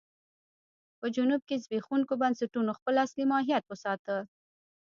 په 0.99 1.05
جنوب 1.15 1.41
کې 1.49 1.61
زبېښونکو 1.63 2.13
بنسټونو 2.21 2.71
خپل 2.79 2.95
اصلي 3.05 3.25
ماهیت 3.31 3.63
وساته. 3.67 4.17